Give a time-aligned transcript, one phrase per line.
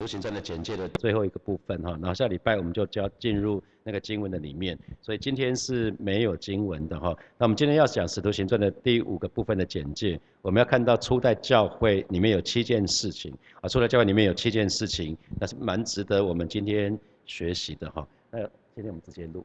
[0.00, 7.14] 独行传的简介的最后一个部分哈，然后下礼拜我们就就要进入那个经文的里面，所以今天是没有经文的哈。
[7.36, 18.08] 那我们今天要讲使徒行传的第五个部分的简介，我们要看到初代教会里面有七件事情啊，初代教会里面有七件事情，那是蛮值得我们今天学习的哈。
[18.30, 18.38] 那
[18.74, 19.44] 今天我们直接录。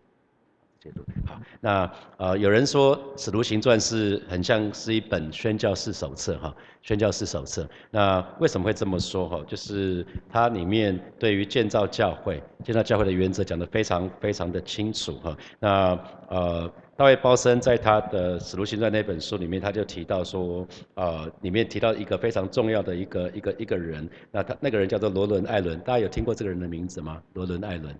[1.25, 7.67] 好，那呃，有人说《使徒行传》是很像是一本宣教士手册哈，宣教士手册。
[7.89, 9.43] 那为什么会这么说哈？
[9.47, 15.37] 就是它里面对于建造教会、建造教会的原则讲得非常非常的清楚哈。
[15.59, 27.21] 那呃，大卫包森在他的《使徒行传》那本书里面，他就提到说，呃，里面提到一个非常重要的一个一个一个人，那他那个人叫做罗伦·艾伦，大家有听过这个人的名字吗？
[27.33, 27.95] 罗伦·艾伦。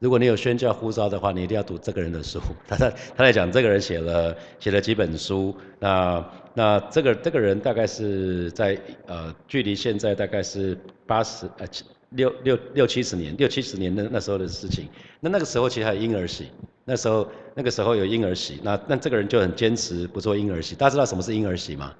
[0.00, 2.38] 如果你有宣教呼召的话，你一定要读这个人的书。
[2.68, 5.52] 他在他在讲这个人写了写了几本书。
[5.80, 11.66] 那那这个这个人大概是在呃距离现在大概是八十呃
[12.10, 14.88] 六六六七十年六七十年那那时候的事情。
[15.18, 16.46] 那那个时候其实还有婴儿洗，
[16.84, 18.60] 那时候那个时候有婴儿洗。
[18.62, 20.76] 那那这个人就很坚持不做婴儿洗。
[20.76, 21.92] 大家知道什么是婴儿洗吗？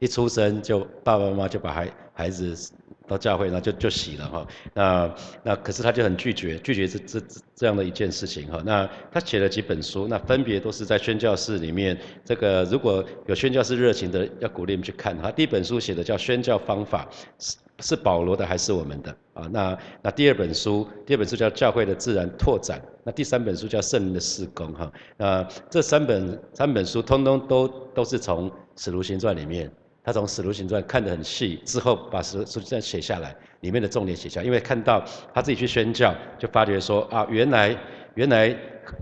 [0.00, 2.72] 一出生就爸爸妈妈就把孩孩子。
[3.08, 4.46] 到教会，那就就洗了哈。
[4.74, 8.62] 那那可是他就很拒绝，拒绝这这这样的一件事情哈。
[8.64, 11.98] 那他写了几本书，那分别都是在宣教室里面。
[12.24, 17.08] 这个如果有宣教士热情的，要鼓励你们去看他第一本书写的叫《宣教方法》，
[17.38, 19.48] 是是保罗的还是我们的啊？
[19.50, 24.92] 那那第二本书，第二本书叫《教会的自然拓展》，那第三本书叫《圣灵的施工》哈。
[25.16, 29.70] 那这三本三本书，通通都都是从《使徒行传》里面。
[30.04, 34.42] 他从《使徒行传》看得很细，之后把《使徒行传》写下来，里面的重点写下。
[34.42, 37.76] 因为看到他自己去宣教，就发觉说啊，原来
[38.14, 38.52] 原来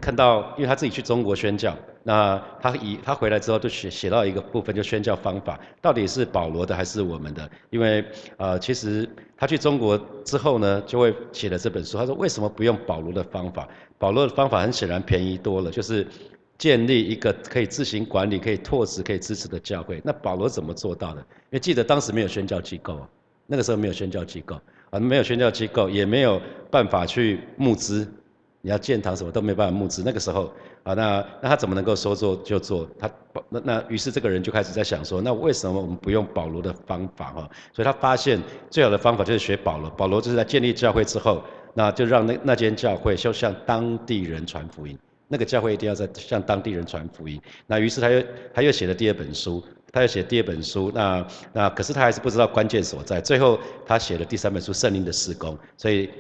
[0.01, 7.51] 看到，因为他自己去中国宣教，那他以他回来之后就写写到一个部分，就宣教方法到底是保罗的还是我们的？
[7.71, 8.05] 因为
[8.37, 11.97] 呃，其实他去中国之后呢，就会写了这本书。
[11.97, 13.67] 他说为什么不用保罗的方法？
[13.98, 16.06] 保罗的方法很显然便宜多了，就是。
[16.61, 21.21] 建立一个可以自行管理、可以拓殖、可以支持的教会，那保罗怎么做到的？
[21.21, 23.00] 因为记得当时没有宣教机构，
[23.47, 24.60] 那个时候没有宣教机构
[24.91, 26.38] 啊，没有宣教机构，也没有
[26.71, 28.06] 办法去募资，
[28.60, 30.03] 你要建堂什么都没办法募资。
[30.04, 32.87] 那个时候啊，那那他怎么能够说做就做？
[32.98, 33.10] 他
[33.48, 37.50] 那那于是这个人就开始在想说，那为什么我们不用保罗的方法哈？
[37.72, 38.38] 所以他发现
[38.69, 39.88] 最好的方法就是学保罗。
[39.88, 41.42] 保罗就是在建立教会之后，
[41.72, 44.98] 那就让那那间教会就向当地人传福音。
[45.32, 47.41] 那个教会一定要在向当地人传福音。
[47.68, 50.91] 那于是他又他又写了第二本书，他又写第二本书。
[50.92, 53.20] 那那可是他还是不知道关键所在。
[53.20, 56.10] 最后他写了第三本书《圣灵的施工》，所以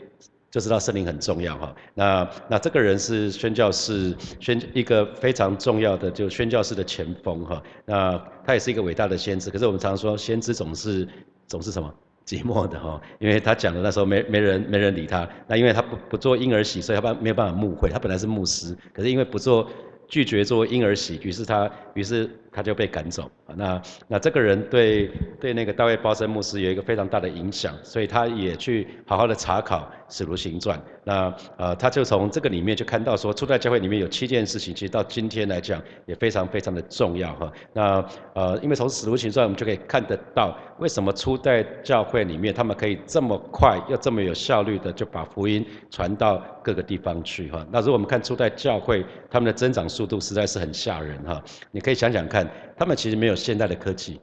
[0.48, 1.74] 就知道圣灵很重要哈。
[1.94, 7.60] 那那这个人是宣教士宣一个非常重要的就宣教士的前锋哈。
[7.84, 8.16] 那
[8.46, 9.50] 他也是一个伟大的先知。
[9.50, 11.08] 可是我们常说先知总是
[11.48, 11.92] 总是什么？
[12.30, 19.68] 寂寞的哈，因为他讲的那时候没没人没人理他，那因为他不不做婴儿洗，所以他办没有办法牧会，他本来是牧师，可是因为不做
[20.06, 23.30] 拒绝做婴儿洗，于是他于是他就被赶走。
[23.56, 30.80] 那那这个人对对那个大卫包森牧师有一个非常大的影响，所以他也去好好的查考使徒行传。
[31.02, 37.52] 那呃他就从这个里面就看到说初代教会里面有七件事情，其实到今天来讲也非常非常的重要哈。
[37.72, 40.56] 那呃因为从使徒行传我们就可以看得到。
[40.78, 47.50] 为什么初代教会里面，他们可以这么快又这么有效率的就把福音传到各个地方去？
[47.50, 51.42] 哈，那如果我们看初代教会，他们的增长速度实在是很吓人哈。
[51.70, 52.39] 你可以想想看，
[52.76, 54.20] 他们其实没有现代的科技，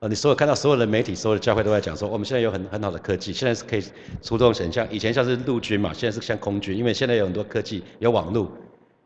[0.00, 3.82] 呃，你所有看到所有的媒体、所有的教会都在讲说，我们现在有很很好的科技，现在是可以
[4.22, 8.50] 出动神像，以前像是陆军嘛，现在是像空军，因为现在有很多科技，有网络。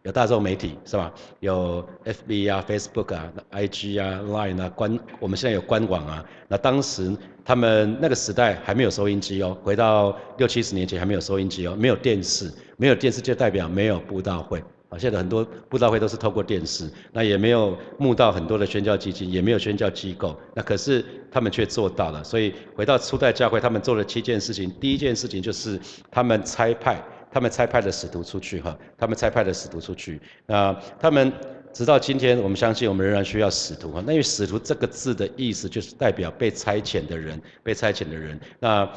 [0.04, 1.12] 有大众媒体是吧？
[1.40, 6.24] 有 FB 啊、Facebook 啊、IG 啊、Line 啊，官我们现在有官网啊。
[6.46, 7.14] 那当时
[7.44, 14.98] 他们那个时代还没有收音机哦，回到六七十年前还没有收音机哦，没有电视，没有电视就代表没有布道会啊。
[14.98, 22.22] 现在很多布道会都是透过电视，那也没有募到很多的宣教基金，也没有宣教机构，那可是他们却做到了。
[22.24, 25.80] 所以回到初代教会，他们做了七件事情，第一件事情就是
[26.10, 27.02] 他们差派。
[27.30, 31.30] 他们差派的使徒出去哈，他们差派的使徒出去，那他们
[31.74, 34.02] 直到今天，我们相信我们仍然需要使徒哈。
[34.06, 38.40] 那因为使徒这个字的意思就是代表被差遣的人，被差遣的人。
[38.58, 38.90] 那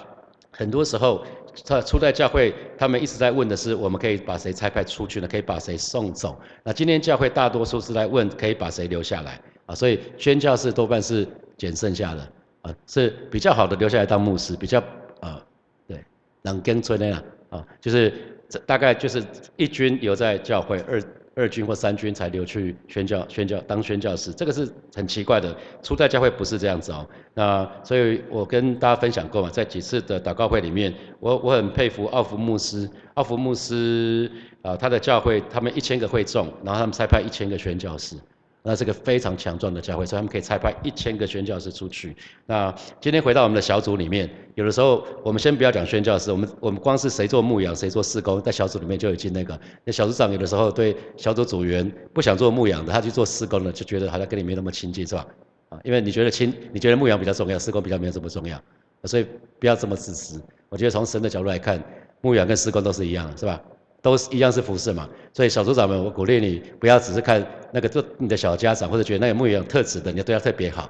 [0.62, 1.26] 很多时候，
[1.66, 5.28] 他初代教会，他们一直在问的是，我们可以把谁差派出去呢？
[5.28, 6.40] 可以把谁送走？
[6.64, 9.74] 那今天教会大多数是在问，可以把谁留下来啊？
[9.74, 11.28] 所以宣教士多半是
[11.58, 12.32] 捡剩下的
[12.62, 14.80] 啊，是比较好的留下来当牧师，比较
[15.20, 15.44] 啊，
[15.88, 16.06] 对，
[16.44, 17.24] 能跟村的啊。
[17.50, 18.14] 啊，就是
[18.48, 19.24] 这大概就是
[19.58, 21.02] 一军留在教会，二
[21.42, 25.54] 二军或三军才留去宣教、宣教当宣教士，这个是很奇怪的。
[25.82, 27.06] 初代教会不是这样子哦。
[27.34, 38.16] 那所以我跟大家分享过嘛，在几次的祷告会里面，我我很佩服奥福牧师，奥福牧师啊，他的教会他们一千个会众，然后他们才派一千个宣教士。
[38.64, 42.16] 那是个非常强壮的教会，所以他们可以差派一千个宣教师出去。
[42.46, 49.60] 那今天回到我们的小组里面，有的时候我们先不要讲宣教师，我们我们光是谁做牧养，谁做施工，在小组里面就已经那个。
[49.84, 55.26] 那小组长有的时候对小组组员不想做牧养的，他去做施工的，就觉得好像跟你没那么亲近，是吧？
[55.70, 58.62] 啊，因为你觉得亲，你觉得牧养比较重要，施工比较没有这么重要，
[59.06, 59.26] 所以
[59.60, 60.40] 不要这么自私。
[60.70, 61.84] 我觉得从神的角度来看，
[62.22, 63.60] 牧养跟施工都是一样的，是吧？
[64.02, 70.90] 都是一样是服侍嘛，所以小组长们，我鼓励你不要只是看那个做你的小家长，或者觉得那个牧养特质的，你要对他特别好，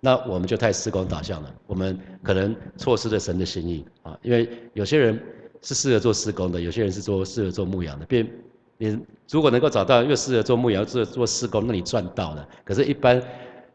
[0.00, 4.18] 那我们就太施工导向了，我们可能错失了神的心意啊。
[4.22, 5.20] 因为有些人
[5.62, 8.06] 是适合做施工的，有些人是做适合做牧羊的。
[8.06, 8.26] 别，
[8.78, 8.98] 你
[9.30, 12.48] 如果能够找到又适合做牧羊，又适合做施工，那你赚到了。
[12.64, 13.22] 可是，一般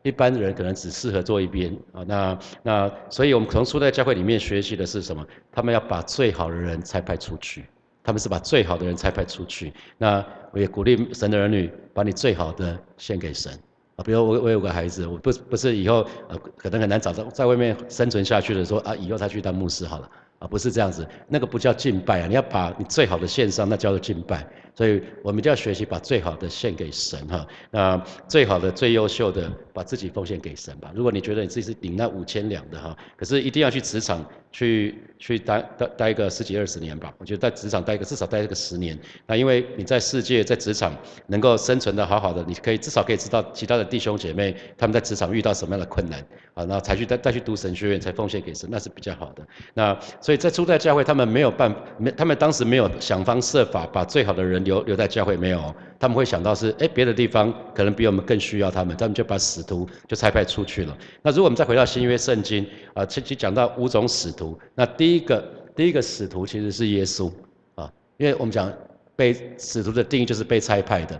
[0.01, 2.03] 一般人可能只适合做一边啊。
[2.05, 5.25] 那那，所以我们从初代教会里面学习的是什么？
[5.51, 7.63] 他们要把最好的人才派出去。
[8.05, 13.51] 他们是把最好的人才派出去，那我也鼓励神的儿女把你最好的献给神
[13.95, 14.03] 啊。
[14.05, 24.47] 比如我我有个孩子，我不不是以后呃可能很难找到在外面生存下去的，说啊以后他去当牧师好了啊，不是这样子，那个不叫敬拜啊，你要把你最好的献上，那叫做敬拜。
[24.75, 30.91] 所以我们就要学习把最好的献给神哈，那最好的最优秀的把自己奉献给神吧。
[30.93, 37.13] 如果你觉得你自己是领那五千两的哈，可是一定要去职场去去待待待个十几二十年吧。
[37.17, 40.93] 我觉得在职场待个至少待个十年，那因为你在世界在职场
[41.27, 46.19] 能够生存的好好的，你可以至少可以知道其他的弟兄姐妹他们在职场遇到什么样的困难
[46.53, 49.47] 啊，然后才去再再去读神学院才奉献给神，那是比较好的。
[49.73, 54.64] 那所以在初代教会他们没有办没他们当时没有想方设法把最好的人。
[54.65, 60.97] 留留在教会没有，他们会想到是，哎，别的地方可能比我们更需要他们，他们就把使徒就差派出去了。
[61.21, 65.41] 那如果我们再回到新约圣经啊，其实讲到五种使徒，那第一个
[65.73, 67.31] 第一个使徒其实是耶稣
[67.75, 68.69] 啊，因为我们讲
[69.15, 71.17] 被使徒的定义就是被差派的，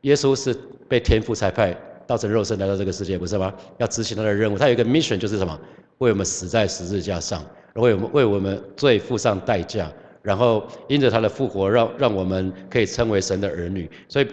[0.00, 0.56] 耶稣是
[0.88, 3.52] 被天父差派，道成肉身来到这个世界，不是吗？
[3.76, 5.60] 要执行他的任务，他有一个 mission 就是什么？
[5.98, 7.44] 为我们死在十字架上，
[7.74, 9.90] 为我们为我们罪付上代价。
[10.26, 13.88] 然后因着他的复活，让让我们可以称为神的儿女。
[14.08, 14.26] 所以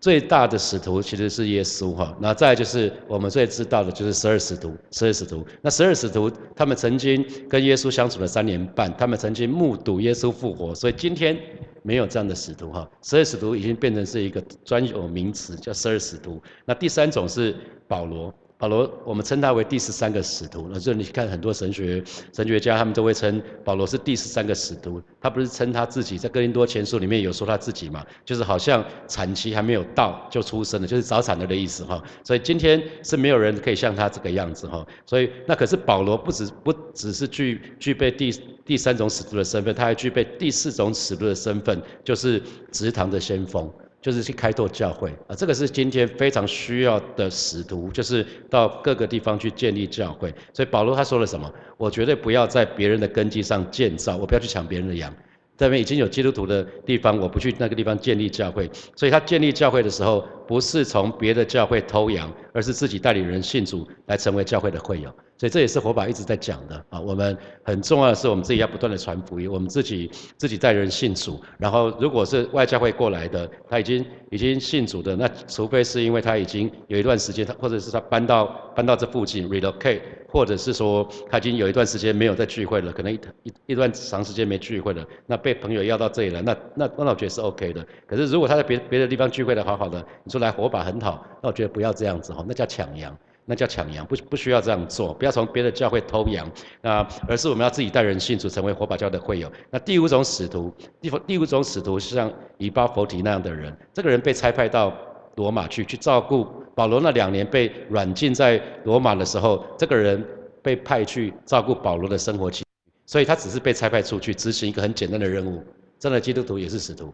[0.00, 2.16] 最大的使徒其实是耶稣哈。
[2.18, 5.44] 那再就是我们最知道的就是十二使徒，十二使徒。
[5.60, 10.74] 那十二使徒他们曾经跟耶稣相处了三年半，他们曾经目睹耶稣复活。
[10.74, 11.38] 所以今天
[11.82, 12.88] 没有这样的使徒哈。
[13.02, 16.42] 十二使徒已经变成是一个专有名词，叫十二使徒。
[16.64, 17.54] 那第三种是
[17.86, 18.32] 保罗。
[18.56, 20.68] 保罗，我们称他为第十三个使徒。
[20.72, 22.02] 那这你看，很多神学
[22.32, 25.02] 神学家他们都会称保罗是第十三个使徒。
[25.20, 28.04] 他不是称他自己，在哥林多前书里面有说他自己嘛？
[28.24, 32.02] 就是好像产期还没有到就出生了，就是早产了的意思哈。
[32.22, 34.86] 所以今天是没有人可以像他这个样子哈。
[35.04, 38.30] 所以那可是保罗不只不只是具具备第
[38.64, 42.40] 第三种使徒的身份，他还具备第四种使徒的身份，就是
[42.70, 43.70] 直堂的先锋。
[44.04, 50.30] 就是去开拓教会啊，这个是今天非常需要的使徒，就是到各个地方去建立教会。
[50.52, 51.50] 所以保罗他说了什么？
[51.78, 55.10] 我绝对不要在别人的根基上建造，我不要去抢别人的羊。
[55.56, 58.70] 这边已经有基督徒的地方，我不去那个地方建立教会。
[58.94, 65.10] 所以他建立教会的时候，不是从别的教会偷羊，而是自己带领人信主来成为教会的会友。
[65.44, 66.98] 所以这也是火把一直在讲的啊。
[66.98, 71.38] 我们很重要的是，我们自己要不断的传福音，我们自己自己带人信主。
[71.58, 80.00] 然后，如果是外教会过来的，他已经已经信主的，那除非是因为他已经有一段时间，他或者是他搬到搬到这附近 relocate，
[80.32, 87.86] 或者是说他已经有一段时间没有在聚会了，可能一一一段长时间没聚会了，那被朋友要到这里来，那那那我觉得是 OK 的。
[88.06, 93.14] 可是如果他在别别的地方聚会的好好的，你说来火把很好，那我觉得不要这样子哈，那叫抢羊。
[93.46, 99.52] 那叫抢羊，不不需要这样做，不要从别的教会偷羊，那而是我们要自己带人信主，成为火把教的会友。
[99.70, 104.96] 那第五种使徒，第第五种使徒是像以巴弗提那样的人，这个人被差派到
[105.36, 110.24] 罗马去，去照顾保罗那两年被软禁在罗马的时候，这个人
[110.62, 112.64] 被派去照顾保罗的生活起
[113.04, 115.62] 所以他只是被差派出去执行一个很简单的任务。
[115.98, 117.12] 真的基督徒也是使徒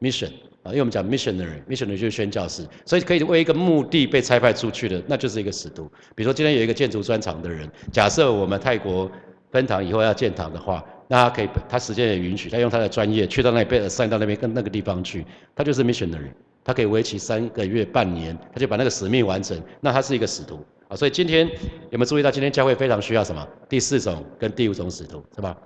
[0.00, 0.30] ，mission。
[0.62, 5.90] 啊，因为我们讲 missionary，missionary 就是宣教士，所以可以为一个目的被差派出去的，那就是一个使徒。
[6.14, 9.10] 比如说今天有一个建筑专长的人，假设我们泰国
[9.50, 16.30] 分堂以后要建堂的话，那他可以，他时间也允许，他用他的专业去到那里被 assign 到那边跟那个地方去，他就是 missionary，
[16.64, 20.94] 他可以为期三个月、半年，他就把那个使命完成，那他是一个使徒啊。
[20.94, 21.46] 所以今天
[21.90, 23.46] 有没有注意到，今天教会非常需要什么？
[23.68, 25.56] 第四种跟第五种使徒是吧？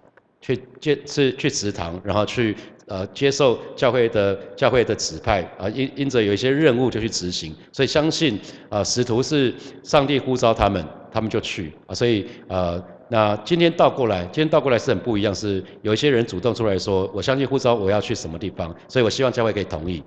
[0.40, 8.38] 去建是去祠堂，然后去呃接受教会的教会的指派啊，因因着有一些任务就去执行，所以相信
[8.68, 20.02] 啊使徒是上帝呼召他们，他们就去啊，所以呃那今天倒过来，今天倒过来是很不一样，是有一些人主动出来说，我相信呼召我要去什么地方，所以我希望教会可以同意，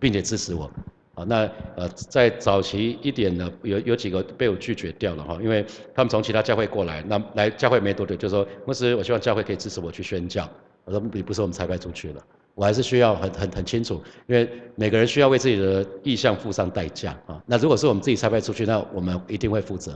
[0.00, 0.70] 并且支持我。
[1.14, 5.64] 啊，那呃，在早期一点呢，有有几个被我拒绝掉了哈，因为
[5.94, 10.46] 他们从其他教会过来，那来教会没多久就说，牧师，我希望教会可以支持我去宣教。
[10.86, 12.22] 我说你不是我们差派出去了，
[12.54, 17.42] 我还是需要很很很清楚，因为每个人需要为自己的意向付上代价啊。
[17.44, 19.92] 那如果是我们自己差派出去，那我们一定会负责。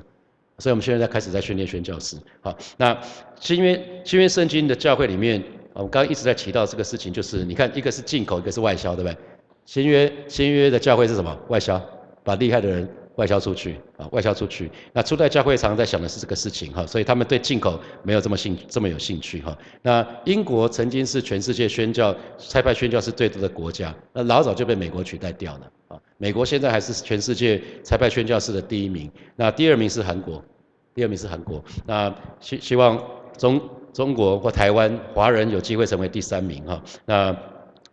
[0.58, 2.18] 所以我们现在在开始在训练宣教师。
[2.42, 2.94] 好，那
[3.40, 5.42] 新约新约圣经的教会里面，
[5.72, 9.16] 我们刚刚一直在提到这个事情，就是你看一个是进口，一个是外销，对不对？
[9.64, 11.34] 新约新约的教会是什么？
[11.48, 11.80] 外销，
[12.22, 12.86] 把厉害的人
[13.20, 14.70] 外销出去啊，外销出去。
[14.94, 19.56] 那初代教会常常在想的是这个事情哈，所以他们对进口没有这么兴这么有兴趣哈。
[19.82, 26.00] 那英国曾经是全世界宣教差派宣教是最多的国家，那老早就被美国取代掉了啊。
[26.16, 30.42] 美国现在还是全世界差派宣教士的第一名，那第二名是韩国，
[30.94, 31.62] 第二名是韩国。
[31.86, 32.98] 那希希望
[33.36, 33.60] 中
[33.92, 36.82] 中国或台湾华人有机会成为第三名哈。
[37.04, 37.36] 那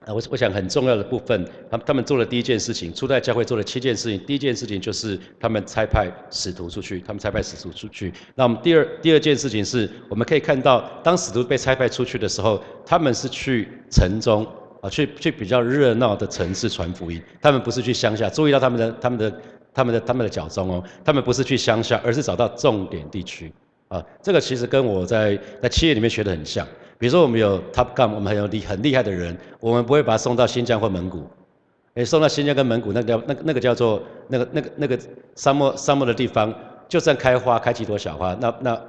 [0.08, 8.14] 啊，我我想很重要的部分，他他们做的第一件事情，初代教会做的七件事情，第一件事情就是他们差派使徒出去，他们差派使徒出去。
[8.34, 14.48] 那我们第二第二件事情是，我们可以看到，当使徒被差派出去的时候，他们是去城中
[14.80, 18.30] 啊，去去比较热闹的城市传福音，他们不是去乡下。
[18.30, 19.42] 注意到他们的他们的
[19.74, 23.52] 他们的他们的脚中哦，他们不是去乡下，而是找到重点地区
[23.90, 24.02] 啊。
[24.24, 26.66] 这个其实跟我在在企业里面学的很像。
[26.98, 31.28] 比如说我们有 Top Gun，我们很有厉很厉害的人，我们不会把他送到新疆或蒙古，
[31.94, 35.00] 诶，送到新疆跟蒙古，那个叫那那个叫做那个那个那个
[35.36, 36.54] 沙漠沙漠的地方，
[36.88, 38.82] 就算开花开几朵小花，那那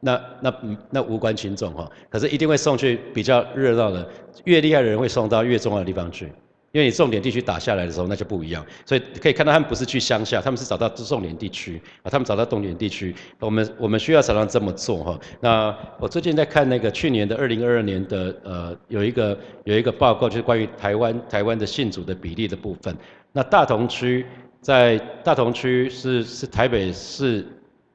[0.00, 0.54] 那那
[0.90, 4.08] 那无关群众哈，可是一定会送去比较热闹的，
[4.44, 6.32] 越厉害的人会送到越重要的地方去。
[6.72, 8.64] 因为你重点地区打下来的时候，那就不一样。
[8.84, 13.14] 所以可以看到他们不是去乡下，他们是找到重点地区啊，他们找到重点地区。
[13.38, 15.18] 我们我们需要常常这么做哈。
[15.40, 22.94] 那我最近在看那个去年的二零二二年的呃有一个有一个报告，就是关于台湾台湾的信主的比例的部分。
[23.32, 24.26] 那大同区
[24.60, 27.46] 在大同区是是台北市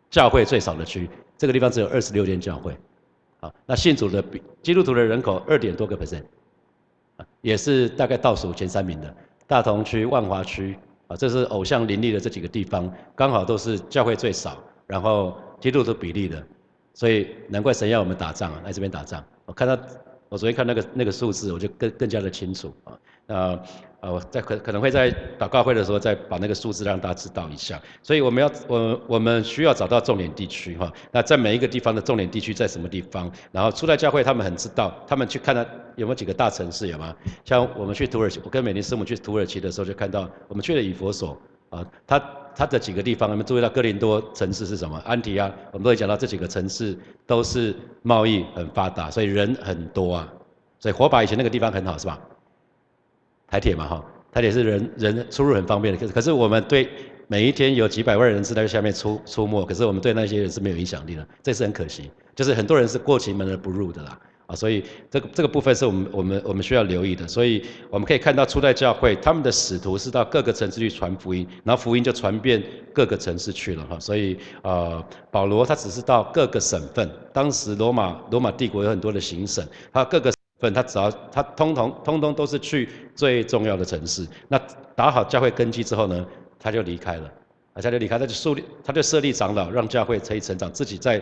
[0.10, 2.76] 教会最少的区，这个地方只有二十六间教会。
[3.40, 6.24] 啊，那信主的比基督徒的人口二点多个 percent。
[7.42, 9.16] 也是大概倒数前三名的，
[9.48, 10.78] 大同区、万华区
[11.08, 16.42] 啊，这是偶像林立的这几个地方，刚好都是教会最少，然后基督徒比例的，
[16.94, 19.24] 所以难怪神要我们打仗啊，来这边打仗。
[19.46, 19.78] 我看到，
[20.30, 22.98] 我昨天看那个那个数字，我就更更加的清楚啊。
[23.26, 23.60] 那
[24.04, 27.82] 呃，在可可能会在祷告会的时候再把那个数字让大家知道一下。
[28.02, 30.92] 所以我们要我我们需要找到重点地区哈。
[31.10, 33.32] 那在每一个地方的重点地区在什么地方？
[33.54, 37.16] 然后初代教会他们很知道，他们去看到有没有几个大城市有吗？
[37.46, 41.38] 像我们去土耳其，我跟美丽师母去土耳其的时候就看到，我们去了以佛所
[41.70, 42.22] 啊，他
[42.54, 45.02] 他的几个地方，我们注意到哥林多城市是什么？
[45.06, 50.28] 安提阿，我们都会讲到这几个城市都是贸易很发达，所以人很多啊。
[50.78, 52.20] 所以火把以前那个地方很好是吧？
[53.54, 56.90] 台铁嘛哈，台铁是人人出入很方便的，可是可是我们对
[57.28, 62.10] 每一天有几百万人次在下面出出没，可是我们对那些人是没有影响力的，这是很可惜。
[62.36, 67.28] 就是很多人是过其门而不入的啦，啊，所以这个这个部分是我们我们我们需要留意的。
[67.28, 72.60] 所以我们可以看到初代教会他们的使徒是到各个城市去传福音，然后福音就传遍
[72.92, 74.00] 各个城市去了哈。
[74.00, 80.34] 所以呃，保罗他只是到各个省份，当时罗马罗马帝国有很多的行省，他各个。
[80.72, 84.62] 他只要他通通通通都是去最重要的城市，那
[84.96, 86.24] 打好教会根基之后呢，
[86.60, 87.26] 他就离开了，
[87.74, 91.20] 啊，他就离开，他就树立，他就设立长老，让教会可以成长，自己再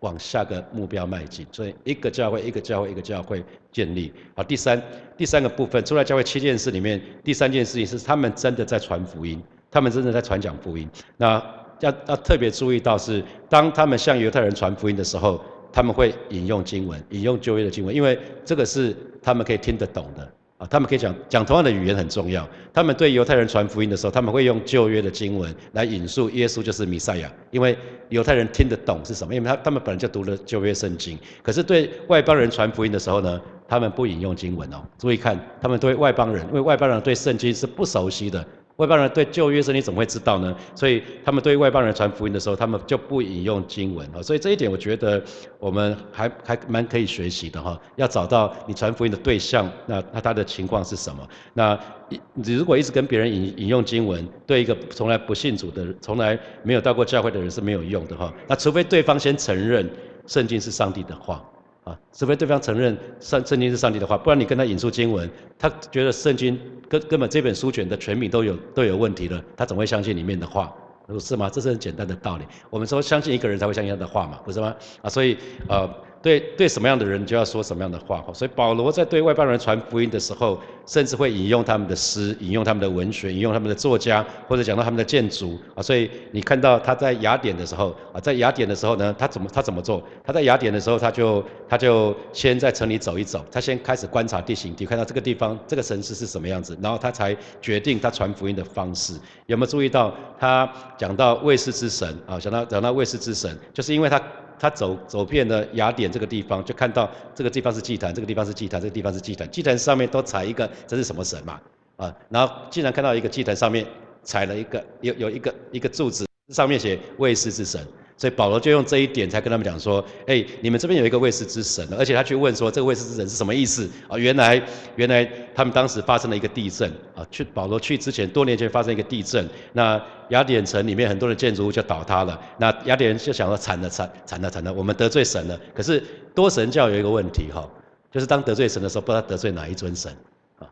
[0.00, 1.46] 往下个目标迈进。
[1.52, 4.12] 所以一个教会一个教会一个教会建立。
[4.34, 4.82] 好，第三
[5.16, 10.90] 第三个部分，出来教会七件事里面，第三件事情是他们真的在传福音，他们真的在传讲福音。
[11.16, 11.40] 那
[11.78, 15.40] 要要特别注意到是，当他们向犹太人传福音的时候。
[15.74, 20.22] 他们会引用经文，引用旧约的经文，因为这个是他们可以听得懂的
[20.56, 20.64] 啊。
[20.70, 22.48] 他们可以讲讲同样的语言很重要。
[22.72, 27.76] 他们对犹太人传福音的时候，他们会用旧约的经文来引述耶稣就是弥赛亚，因为
[28.08, 31.18] 犹太人听得懂是什么，因为他他们本来就读了旧约圣经。
[31.42, 34.76] 可是对外邦人传福音的时候呢，他们不引用经文哦。
[34.96, 38.46] 注意看，他们对外邦人，因为外邦人对圣经是不熟悉的。
[38.76, 40.54] 外邦人对旧约圣经怎么会知道呢？
[40.74, 44.20] 所以他们对外邦人传福音的时候，他们就不引用经文啊。
[44.20, 45.22] 所以这一点我觉得
[45.60, 47.80] 我们还还蛮可以学习的哈。
[47.94, 51.28] 要找到你传福音的对象，那那他的情况是什么？
[51.52, 51.78] 那
[52.08, 58.32] 你如果一直跟别人引引用经文，对一个从来不信主的、从来没有到过教会的人是没有用的哈。
[58.48, 59.88] 那除非对方先承认
[60.26, 61.44] 圣经是上帝的话。
[61.84, 70.74] 啊，除非对方承认圣圣经是上帝的话，不然你跟他引出经文，他觉得圣经根根本这本书卷的全名都有都有问题了，他怎么会相信里面的话？
[71.20, 71.50] 是吗？
[71.50, 72.44] 这是很简单的道理。
[72.70, 74.74] 我们说相信一个人才会相信他的话嘛，不是吗？
[75.02, 75.36] 啊，所以
[75.68, 75.88] 呃。
[76.24, 78.32] 对对，什么样的人就要说什么样的话哈。
[78.32, 85.82] 所以保罗在对外邦人传福音的时候，甚至会引用他们的诗，引用他们的文学，引用他们的作家，或者讲到他们的建筑啊。
[85.82, 90.02] 所以你看到他在雅典的时候啊，在雅典的时候呢，他怎么他怎么做？
[90.24, 99.12] 他在雅典的时候，他就他就先在城里走一走，他先开始观察地形，地看到这个地方这个城市是什么样子，然后他才决定他传福音的方式。
[99.44, 100.66] 有没有注意到他
[100.96, 102.40] 讲到卫士之神啊？
[102.40, 104.18] 讲到讲到卫士之神，就是因为他。
[104.58, 111.60] 他走走遍了雅典这个地方，就看到这个地方是祭坛，这个地方是祭坛，这个地方是祭坛，祭坛上面都踩一个，这是什么神嘛？
[111.96, 113.86] 啊，然后竟然看到一个祭坛上面
[114.22, 117.80] 踩了一个有有一个一个柱子，上面写卫士之神。
[118.16, 124.16] 所以保罗就用这一点才跟他们讲说，哎，你们这边有一个卫士之神，而且他去问说这个卫士之神是什么意思啊？
[124.16, 124.62] 原来
[124.94, 135.58] 原来他们当时发生了一个地震啊，去保罗去之前多年前发生一个地震，那雅典城里面很多的建筑物就倒塌了，那雅典人就想说惨了惨惨了惨了，我们得罪神了。
[135.74, 136.00] 可是
[136.36, 137.68] 多神教有一个问题哈，
[138.12, 140.16] 就是当得罪神的时候，不知道得罪哪一尊神
[140.60, 140.70] 啊，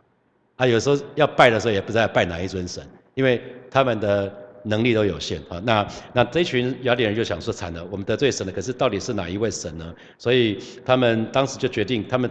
[0.56, 4.32] 啊有时候要拜的时候也不知道拜哪一尊神，因为他们的。
[4.64, 9.94] 能力都有限啊，那那这群雅典人就想说惨了，我们得罪神了，可是到底是哪一位神呢？
[10.18, 12.30] 所以他们当时就决定，他们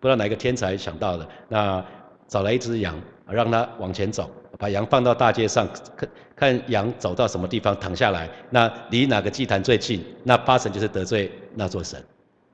[0.00, 1.84] 不知道哪一个天才想到的，那
[2.28, 2.94] 找来一只羊，
[3.28, 12.02] 让它往前走，把羊放到大街上，看看羊走到什么地方躺下来，那离哪个祭坛最近，那八成就是得罪那座神。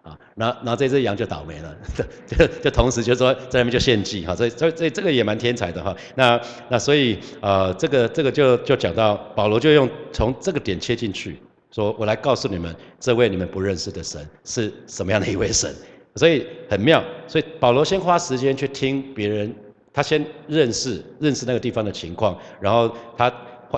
[0.02, 1.76] 啊，然后然后这只羊就倒霉了，
[2.26, 5.94] 就就同时就说在那边就献祭哈，所以所以这这个也蛮天才的哈。
[6.14, 11.38] 那那所以呃这个这个就就讲到保罗就用从这个点切进去，
[11.70, 15.74] 说我来告诉你们，这位你们不认识的神是什么样的一位神，
[16.14, 17.04] 所以很妙。
[17.26, 19.54] 所以保罗先花时间去听别人，
[19.92, 23.32] 他先认识认识那个地方的情况，然后他。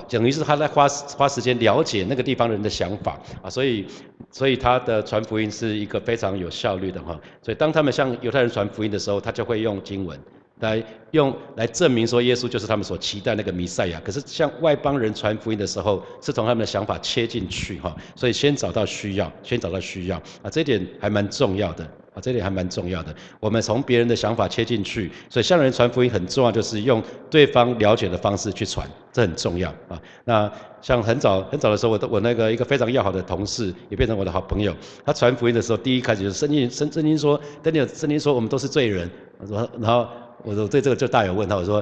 [0.07, 3.85] 等于是他在花花时间了解那个地方人的想法啊，所以
[4.31, 7.19] 所以他的传福音是一个非常有效率的哈。
[7.41, 10.19] 所以当他们向犹太人传福音的时候，他就会用经文
[10.59, 13.99] 来用来证明说耶稣就是他们所期待那个弥赛亚。
[14.03, 17.95] 可是向外邦人传福音的时候，是从他们的想法切进去哈。
[18.15, 21.87] 所以先找到需要，先找到需要啊，这点还蛮重要的。
[22.13, 23.15] 啊，这里还蛮重要的。
[23.39, 30.01] 我们从别人的想法切进去，所以向人传福音很重要，就是用对方了解的方式去传，这很重要啊。
[30.25, 34.75] 那像很早很早的时候，我我那个一个非常要好的同事，也变成我的好朋友。
[35.05, 39.09] 他传福音的时候，第一开始就是圣经圣圣经说，圣经圣经说我们都是罪人。
[39.39, 40.07] 我说，然后
[40.43, 41.57] 我说对这个就大有问号。
[41.57, 41.81] 我说，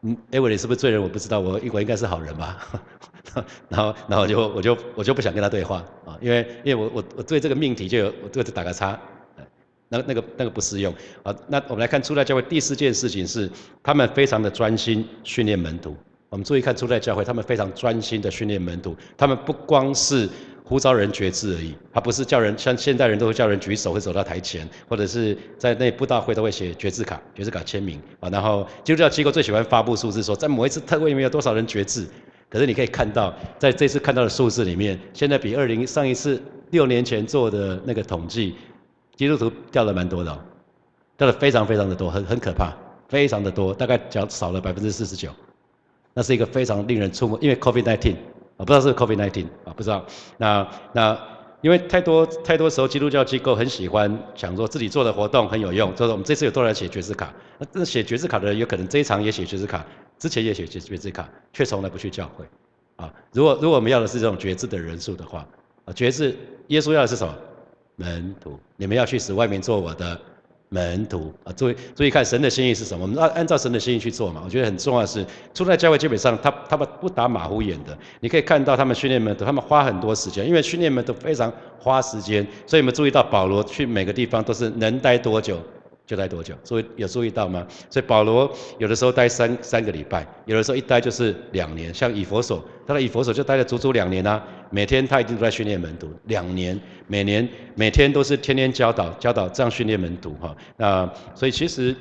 [0.00, 1.02] 嗯，哎，我你是不是罪人？
[1.02, 2.56] 我不知道，我我应该是好人吧。
[3.68, 8.98] 然后然后就我就我就不想跟他对话啊，因为因为我我我对这个命题就有我就打个叉。
[9.88, 11.34] 那那个那个不适用啊。
[11.48, 13.50] 那我们来看初代教会第四件事情是，
[13.82, 15.96] 他们非常的专心训练门徒。
[16.30, 18.94] 我们注意看初代教会，他们非常专心的训练门徒。
[19.16, 20.28] 他们不光是
[20.62, 28.28] 呼召人觉志而已，他不是叫人像现代人都会叫人举手会走到台前，或者是在那布道会都会写觉志卡、觉志卡签名啊。
[28.28, 32.06] 然后基督教机构最喜欢发布数字，说在某一次特会里面有多少人觉志。
[32.50, 36.38] 可是你可以看到，在这次看到的数字里面，现在比二零上一次
[36.70, 38.54] 六年前做的那个统计。
[39.18, 40.38] 基督徒掉了蛮多的，
[41.16, 42.72] 掉了非常非常的多，很很可怕，
[43.08, 45.28] 非常的多，大概讲少了百分之四十九，
[46.14, 48.14] 那是一个非常令人触目，因为 COVID-19
[48.56, 51.18] 啊，不知道是 COVID-19 啊，不知道，那那
[51.62, 59.84] 因为太多太多时候基督教机构很喜欢想说自己做的活动很有用，就是我们这次有多少人写爵士卡，那这写爵士卡的人有可能这一场也写爵士卡，
[60.16, 62.44] 之前也写爵爵士卡，却从来不去教会，
[62.94, 65.44] 啊，如果如果我们要的是这种爵士的人数的话，
[65.86, 66.36] 啊，爵士
[66.68, 67.34] 耶稣要的是什么？
[67.98, 70.18] 门徒，你们要去使外面做我的
[70.68, 71.52] 门徒啊！
[71.56, 73.02] 注意注意看神的心意是什么？
[73.02, 74.40] 我们按按照神的心意去做嘛。
[74.44, 77.98] 我觉得很重要的是，初代教会基本上他他们不打马虎眼的。
[78.20, 85.60] 你可以看到他们训练门徒，他们花很多时间，因为训练门徒非常花时间，所以你们注意到保罗去每个地方都是能待多久。
[86.08, 86.54] 就待多久？
[86.64, 87.66] 所以有注意到吗？
[87.90, 91.92] 所以保罗有的时候待三三个礼拜，有的时候一待就是两年。
[91.92, 94.42] 像以佛所，他的以佛所就待了足足两年啊。
[94.70, 100.56] 每天他一定都在训练门徒，两年，每年每天都是天天教导教导，这样训练门徒哈。
[100.78, 101.94] 那所以其实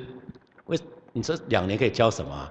[0.67, 0.79] 为
[1.11, 2.49] 你这两年可以教什么？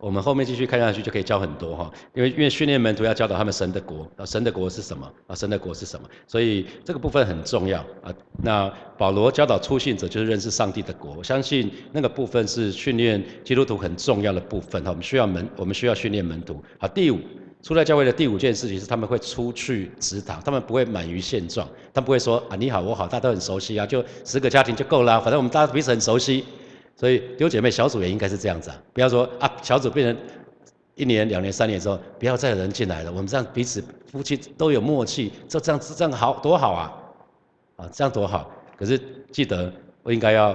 [0.00, 5.34] 我们后面继续看下去就可以教很多哈，因为因为训练门徒要教导他们神的国啊，神的国是什么啊？
[5.34, 6.08] 神的国是什么？
[6.26, 8.12] 所以这个部分很重要啊。
[8.42, 14.88] 那保罗教导初信者就是认识上帝的国，我相信那个部分是训练基督徒很重要的部分哈。
[14.90, 16.62] 我们需要门，我们需要训练门徒。
[16.78, 17.18] 好，第五
[17.62, 26.46] 出来教会的第五件事情是他们会出去指导，他们不会满于现状，他不会说啊你好我好，大家都很熟悉啊，就十个家庭就够了，反正我们大家彼此很熟悉，
[27.00, 30.22] 所以弟兄姐妹小组也应该是这样子啊，不要说啊小组变成
[30.96, 33.82] 一年两年三年之后，不要再有人进来了，我们这样彼此
[34.12, 36.92] 夫妻都有默契，这这样这样好多好啊，
[37.76, 39.00] 啊这样多好，可是
[39.32, 40.54] 记得我应该要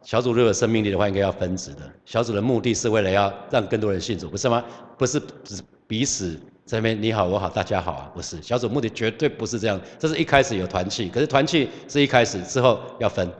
[0.00, 4.64] 小组如果有生命力的话，应该要分职的，小组的目的是为了要让更多人信主，不是吗？
[4.96, 5.62] 不是只。
[5.86, 13.30] 彼此这边你好我好大家好啊，不是小组目的绝对不是这样，这是一开始有团契，可是团契是一开始之后要分，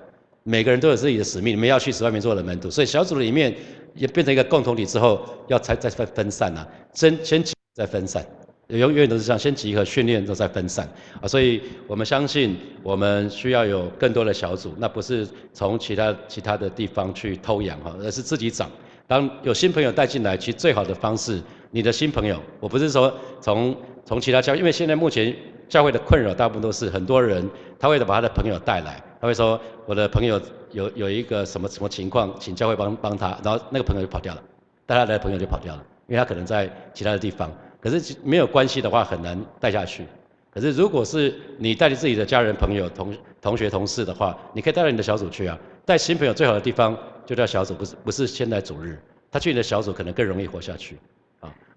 [0.45, 3.53] 每个人都有自己的使命，你们要去十万名做的门徒，所以小组里面
[3.95, 8.23] 也变成一个共同体之后，要才再分分散啊，先先集再分散，
[8.69, 10.87] 永远都是这样，先集合训练，都再分散。
[11.21, 18.71] 啊，所以我们相信我们需要有更多的小组，那不是从其他其他的地方去偷养哈，而是自己长。
[19.07, 25.35] 当有新朋友带进来，其实最好的方式，你的新朋友，我不是说从从其他教，因为现在目前
[25.71, 30.39] 教会的困扰大部分都是很多人他会把他的朋友带来，他会说我的朋友
[30.73, 34.43] 有有一个什么什么情况，请教会帮帮他，然后那个朋友就跑掉了，
[34.85, 40.07] 带他的朋友就跑掉了，因为他可能在其他的地方，可是没有关系的话很难带下去。
[40.51, 46.95] 可是如果是你带着自己的家人朋友同同学同事的话，你可以带到你的小组去啊，带新朋友最好的地方。
[47.25, 50.99] 就叫小组，不是不是现在主日，他去你的小组可能更容易活下去，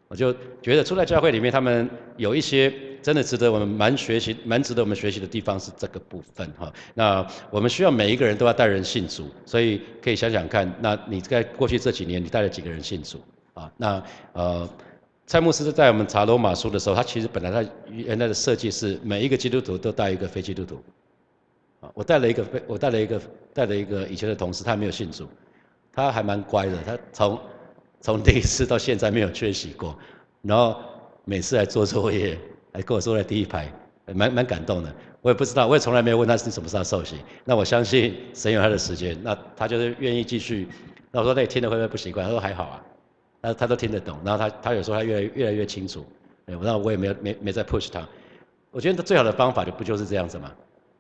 [0.07, 6.71] 我就觉得出来教会里面，他们有一些真的值得我们蛮学习、蛮值得我们学习的地方是这个部分哈。
[6.93, 13.21] 那我们需要每一个人都要带人信主，所以可以想想看，那你在过去这几年你带了几个人信主
[13.53, 13.71] 啊？
[13.75, 14.01] 那
[14.33, 14.69] 呃，
[15.25, 20.81] 蔡牧师在我们查罗马书的时候，他其实本来他原来的设计是每一个基督徒都带一个非基督徒。
[21.81, 23.21] 啊，我带了一个非，我带了一个，
[23.53, 25.27] 带了一个以前的同事，他没有信主，
[25.93, 27.39] 他还蛮乖的，他从
[28.01, 29.97] 从第一次到现在没有缺席过，
[30.41, 30.79] 然后
[31.25, 32.37] 每次来做作业，
[32.73, 33.71] 还跟我坐在第一排，
[34.05, 34.93] 蛮蛮感动的。
[35.21, 37.17] 我也不知道，我也从来没有问他是什么时候受洗。
[37.43, 40.67] 那我相信神有他的时间，那他就是愿意继续。
[41.11, 42.25] 那我说那你听的会不会不习惯？
[42.25, 42.83] 他说还好啊，
[43.41, 44.17] 他他都听得懂。
[44.23, 46.05] 然后他他有时候他越来越来越清楚。
[46.45, 48.07] 哎，那我也没有没没再 push 他。
[48.71, 50.51] 我觉得最好的方法就不就是这样子嘛？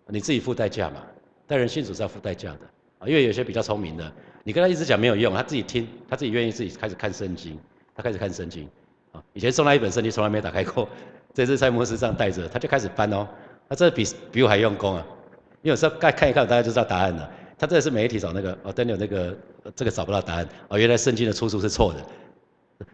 [0.07, 1.03] 你自己付代价嘛，
[1.45, 2.59] 带人信主是要付代价的
[2.99, 4.11] 啊，因为有些比较聪明的，
[4.47, 7.59] 你跟他一直讲没有用，他自己听，他自己愿意自己开始看圣经，
[7.93, 8.65] 他开始看圣经。
[9.11, 10.87] 啊，以前送他一本圣经从来没打开过，
[11.33, 13.27] 这次在摩斯上带着，他就开始翻哦，
[13.67, 15.05] 他这比比我还用功啊，
[15.63, 17.29] 因为有时候看看一看大家就知道答案了，
[17.59, 19.37] 他这是每一题找那个哦，Daniel 那个
[19.75, 20.47] 这个找不到答案。
[20.69, 21.99] 哦，原来圣经的出处是错的，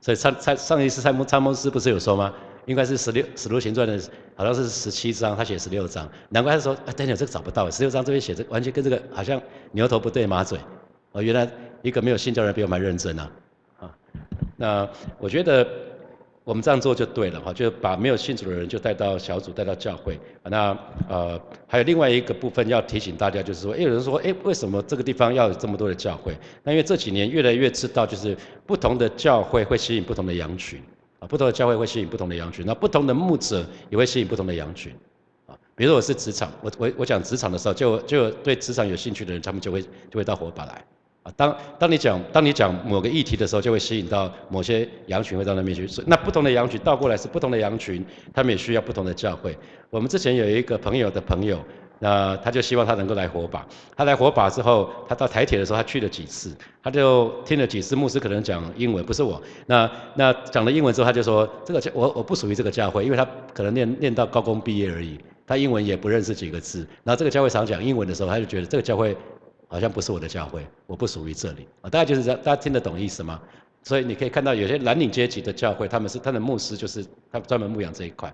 [0.02, 2.34] 所以上上上一次参摩参摩斯不是有说吗？
[2.66, 9.40] 应该是十六《使徒行传》的，好像是十七章，他写十六章，难怪他说，哎，Daniel 这个找不到，十六章这边写着，完全跟这个好像
[9.72, 10.58] 牛头不对马嘴，
[11.14, 11.50] 哦，原来
[11.82, 13.32] 一个没有信教人比我们认真啊，
[13.80, 13.96] 啊，
[14.58, 15.66] 那我觉得。
[16.46, 20.20] 我们这样做就对了哈，就把没有信主的人就带到小组，带到教会。
[20.44, 26.38] 那呃，还有另外一个部分要提醒大家，就是说，有人说，哎，为什么这个地方要有这么多的教会？
[26.62, 30.82] 那因为这几年越来越知道，就是不同的教会会吸引不同的羊群，
[31.20, 34.94] 啊，不同的教会会吸引不同的羊群，那不同的牧者也会吸引不同的羊群，
[35.48, 40.84] 啊，比如说我是职场，我我我讲职场的时候，就就对职场有兴趣的人，他们就会就会到火把来。
[41.24, 45.88] 啊，当当你讲当你讲某个议题的时候，就会吸引到某些羊群会到那边去。
[46.06, 49.58] 那不同的羊群倒过来是不同的羊群，他们也需要不同的教会。
[49.90, 51.58] 我们之前有一个朋友的朋友，
[52.00, 53.66] 那他就希望他能够来火把。
[53.96, 59.42] 他来火把之后，他到台铁的时候，他去了几次，他就听了几次牧师可能讲英文，不是我。
[59.68, 66.86] 那那讲了英文之后，他就说这个教我我不属于这个教会，因为他可能念念到高中毕业而已，他英文也不认识几个字。
[67.06, 69.16] 然后这个教会常讲英文的时候，他就觉得这个教会。
[69.74, 71.90] 好像不是我的教会，我不属于这里啊！
[71.90, 73.42] 大家就是这样，大家听得懂意思吗？
[73.82, 78.32] 所以你可以看到有些蓝领阶级的教会，他们是他的牧师就是他专门牧养这一块。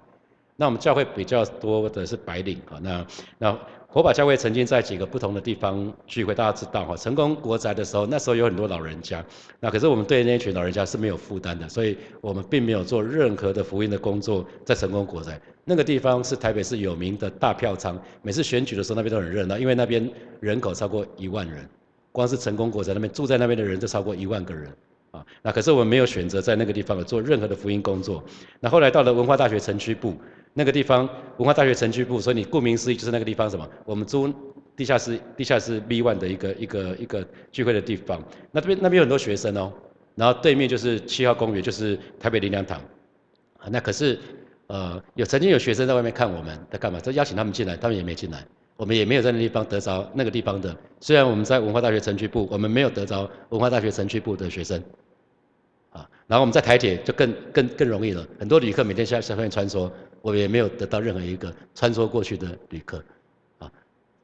[0.58, 3.60] 那我们教会比较多的是白领啊，那那。
[3.91, 6.95] 火把教会曾经在几个不同的地方聚会，大家知道哈。
[6.95, 9.25] 成功国宅的时候，那时候有很多老人家，
[9.60, 15.41] 那可是我们对那群老人家是没有负担的，所以我们并没有做任何的福音的工作在成功国宅。
[15.65, 20.08] 那个地方是台北市有名的大票仓，每次选举的时候那边都很热闹，因为那边
[20.39, 21.67] 人口超过一万人，
[22.12, 24.71] 光是成功国宅那边住在那边的人就超过一万个人。
[25.10, 28.23] 啊，那可是我们没有选择在那个地方做任何的福音工作。
[28.60, 30.13] 那后来到了文化大学城区部
[30.53, 31.07] 那个地方，
[31.38, 33.67] 文化大学城区部，所以你顾名思义就是那个地方什么？
[33.85, 34.33] 我们租
[34.75, 38.21] 地下室，地下室 B one 的一个一个一个聚会的地方。
[38.51, 39.71] 那这边那边有很多学生哦，
[40.15, 42.81] 然后对面就是七号公园，就是台北林良堂。
[43.69, 44.17] 那可是
[44.67, 46.99] 呃有曾经有学生在外面看我们在干嘛？
[46.99, 48.45] 在邀请他们进来，他们也没进来。
[48.77, 54.81] 我们也没有在那地方得着那个地方的，虽然我们在文化大学城区部，我们没有得着文化大学城区部的学生。
[55.91, 63.03] 啊，然后我们在台铁就更更更容易了，很多旅客每天下下面穿梭，我也没有得到任何一个穿梭过去的旅客，
[63.58, 63.71] 啊，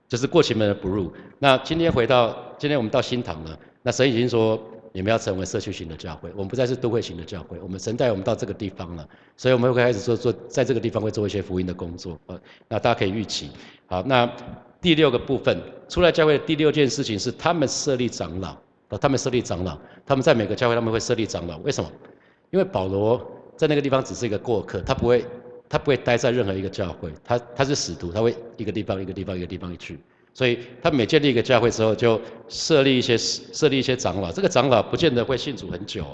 [0.08, 1.12] 就是过去门而不入。
[1.40, 13.50] 那今天回到今天我们到新塘了，那神已经说你们要成为社区型的教会，我们不再是都会型的教会，我们神带我们到这个地方了，所以我们会开始做做在这个地方会做一些福音的工作，呃，那大家可以预期。
[13.88, 14.30] 好，那
[14.82, 15.58] 第六个部分，
[15.90, 18.56] 出来教会的第六件事情是他们设立长老。
[18.88, 21.92] 啊，他们设立长老，他们在每个教会他们会设立长老，为什么？
[22.52, 23.20] 因为保罗
[23.58, 25.26] 在那个地方只是一个过客，他不会，
[25.70, 30.00] 他不会待在任何一个教会，他他是使徒，他会一个地方一个地方一个地方去，
[30.34, 36.06] 所以他每建立一个教会之后，就设立一些设立一些长老，这个长老不见得会信主很久。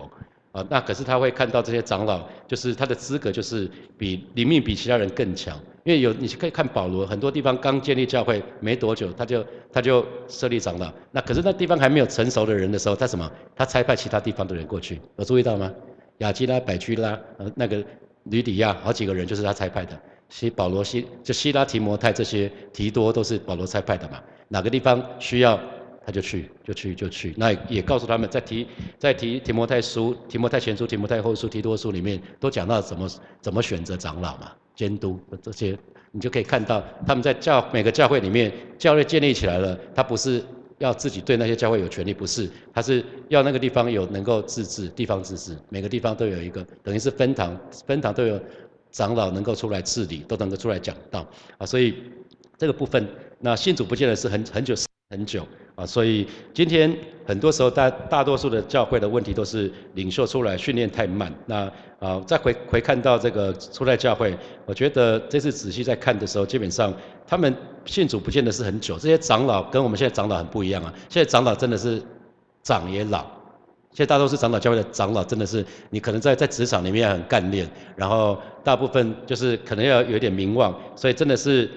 [0.51, 13.31] 啊，那可是他会看到这些长老，就是他的资格就是比灵命比其他人更强，因为有你可以看保罗，很多地方刚建立教会没多久，他就他就设立长老，那可是那地方还没有成熟的人的时候，他什么？
[13.55, 15.71] 他差派其他地方的人过去，有注意到吗？
[16.17, 17.81] 雅基拉、百居拉，呃，那个
[18.23, 25.59] 吕底亚，好几个人就是他差派的，希保罗、希就希拉提摩太这些提多都是保罗差派的嘛，哪个地方需要？
[26.03, 27.31] 他就去，就去，就去。
[27.37, 28.65] 那也告诉他们在提，
[28.97, 33.07] 在提提摩太书、提摩太前书、提摩太后书、提多书里面，都讲到怎么
[33.39, 35.77] 怎么选择长老嘛，监督这些，
[36.11, 40.43] 你就可以看到他们在教每个教会里面，教会建立起来了，他不是
[40.81, 48.39] 要自己对那些教会有权利，不是，他是要那个地方有能够自治，地方自治，每个地方都有一个，等于是分堂，分堂都有
[48.91, 51.25] 长老能够出来治理，都能够出来讲道
[51.59, 51.93] 啊，所以
[52.57, 53.07] 这个部分，
[53.39, 54.75] 那信主不见得是很很久。
[55.11, 56.89] 很久啊，所以今天
[57.25, 61.29] 很多时候大大多数的教会的问题都是领袖出来训练太慢。
[61.45, 64.33] 那啊，再回回看到这个初代教会，
[64.65, 66.93] 我觉得这次仔细在看的时候，基本上
[67.31, 68.99] 他们信主不见得是很久。
[68.99, 70.93] 这些长老跟我们现在长老很不一样啊。
[71.07, 72.03] 现在长老真的是
[72.61, 73.19] 长也老，
[73.93, 77.65] 现在大多数长老教会的长老真的是你可能在在职场里面很干练，
[77.95, 81.71] 然后大部分就是可能要有点名望，所以真的是。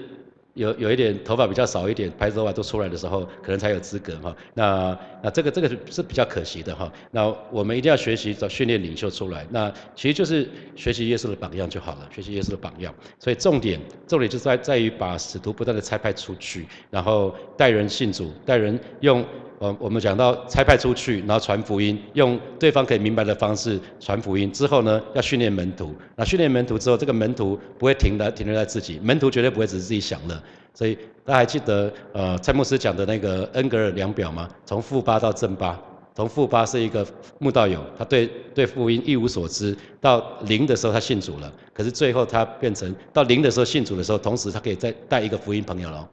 [0.54, 4.34] 有有一点头发比较少一点，白头发都出来的时候，可能才有资格哈。
[4.54, 6.90] 那那这个这个是比较可惜的哈。
[7.10, 9.46] 那我们一定要学习找训练领袖出来。
[9.50, 12.94] 那其实就是学习耶稣的榜样就好了，学习耶稣的榜样。
[13.18, 19.24] 所以重点重点就在在于把使徒不断的拆派出去，然后带人信主，带人用。
[19.58, 25.94] 我，我们讲到差派出去，然后传福音，用对方可以明白的方式传福音之后呢，要训练门徒。
[26.16, 30.40] 那训练门徒之后，这个门徒不会停的停留在自己，门徒绝对不会只是自己享乐。
[30.72, 34.48] 所以大家还记得呃蔡牧师讲的那个恩格尔量表吗？
[34.66, 35.80] 从负八到正八，
[36.14, 37.06] 从负八是一个
[37.38, 46.08] 慕道友，他对对福音一无所知，到零的时候他信主了，可是最后他变成到零的时候信主的时候，同时他可以再带一个福音朋友了。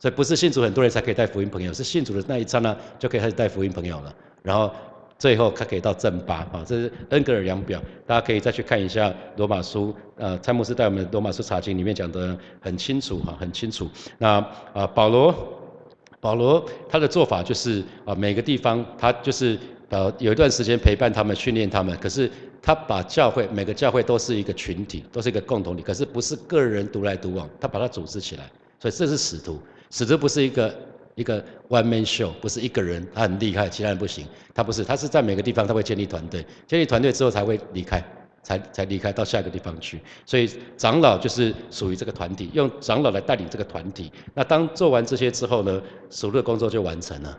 [0.00, 4.14] 所以不是信主很多人才可以带福音朋友，是信主的那一刹那就可以开始带福音朋友了。
[4.42, 4.72] 然后
[5.18, 13.86] 最后他可以到正八啊，这是恩格尔量表，大家可以再去看一下罗马书，呃，蔡牧师带我们罗马书查经里面讲的很清楚哈，很清楚。
[14.16, 14.38] 那
[14.72, 15.34] 啊，保罗，
[16.18, 19.58] 保罗他的做法就是啊，每个地方他就是
[19.90, 22.30] 呃有一段时间陪伴他们，训练他们，可是
[22.62, 29.60] 他把教会每个教会都是一个群体，都是一个共同体，可是不是个人独来独往，他把它组织起来，所以这是使徒。
[29.90, 30.74] 使徒不是一个
[31.16, 34.26] 一个 one man show，不是一个人，他很厉害，其他人不行。
[34.54, 38.02] 他不是，他是在每个地方他会建立团队，建立团队之后才会离开，
[38.42, 40.00] 才才离开到下一个地方去。
[40.24, 44.10] 所以长老就是属于这个团体，用长老来带领这个团体。
[44.34, 47.38] 那当做完这些之后呢，属的工作就完成了。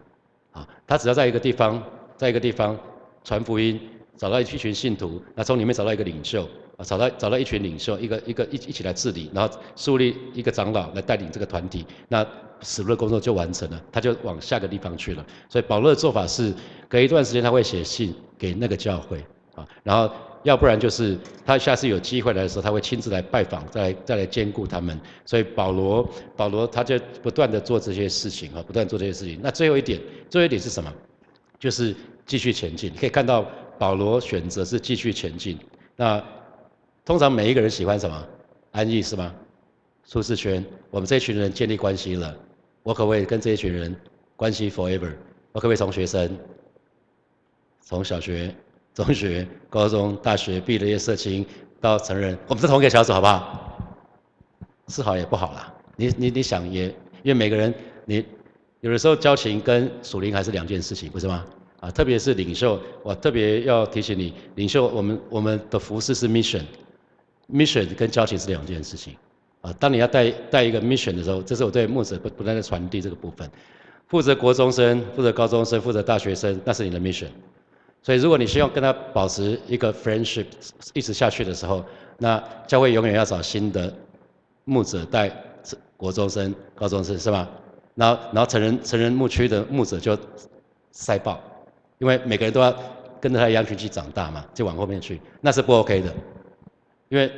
[0.51, 1.81] 啊，他只要在一个地方，
[2.17, 2.77] 在一个地方
[3.23, 3.79] 传福音，
[4.21, 6.47] 找到一群信徒，那从里面找到一个领袖。
[6.77, 12.25] 啊找到找到一群领袖，一个一个一一起来治理，然后树立一个长老来带领这个团体，那
[12.61, 15.25] 使徒的工作就完成了，他就往下个地方去了。
[15.49, 16.53] 所以保罗的做法是，
[16.87, 19.23] 隔一段时间他会写信给那个教会
[19.55, 20.11] 啊，然后
[20.43, 24.99] 要不然就是他下次有机会来的时候，他会亲自来拜访，再来再来兼顾他们。
[25.25, 29.39] 所以保罗保罗他就不断的做这些事情啊，不断做这些事情。
[29.41, 30.91] 那最后一点，最后一点是什么？
[31.59, 32.91] 就是继续前进。
[32.91, 33.45] 你可以看到
[33.81, 35.57] 保罗选择是继续前进。
[35.95, 36.23] 那
[37.03, 38.27] 通常每一个人喜欢什么？
[38.69, 39.33] 安逸是吗？
[40.05, 40.63] 舒适圈。
[40.91, 42.37] 我们这群人建立关系了，
[42.83, 43.95] 我可不可以跟这一群人
[44.35, 45.11] 关系 forever？
[45.51, 46.37] 我可不可以从学生，
[47.81, 48.53] 从小学、
[48.93, 51.43] 中学、高中、大学毕了业社青
[51.79, 53.97] 到成人，我们是同一个小组，好不好？
[54.89, 55.73] 是好也不好啦。
[55.95, 56.85] 你你你想也，
[57.23, 57.73] 因为每个人
[58.05, 58.23] 你
[58.81, 61.43] 有的时候交情跟属灵还是两件事情，不是吗？
[61.81, 66.61] 啊，特别是领袖，我特别要提醒你，领袖，我们我们的服饰是 mission。
[67.51, 69.15] mission 跟交情是两件事情，
[69.59, 73.49] 啊，当你要带带一个 mission 的时候，这是我对牧者不不断的传递这个部分。
[74.07, 77.27] 负责国中生、负责高中生、负责大学生，那是你的 mission。
[78.03, 80.45] 所以如果你希望跟他保持一个 friendship
[80.93, 81.83] 一直下去的时候，
[82.17, 83.93] 那教会永远要找新的
[84.65, 85.31] 牧者带
[85.97, 87.49] 国中生、高中生，是吧？
[87.95, 90.17] 然后然后成人成人牧区的牧者就
[90.91, 91.41] 塞爆，
[92.01, 92.75] 因为每个人都要
[93.19, 96.11] 跟着他羊群去长大嘛，就往后面去，那是不 OK 的，
[97.09, 97.31] 因为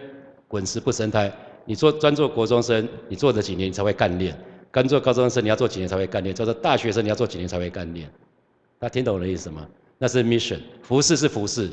[0.47, 1.29] 滚石不生胎。
[1.65, 4.33] 你做专做国中生，你做了几年你才会干练；
[4.71, 8.09] 刚做高中生，你要做几年才会干练；做做大学生，你要做几年才会干练。
[8.79, 9.67] 大家听懂我的意思吗？
[9.97, 11.69] 那是 mission，服饰是服饰，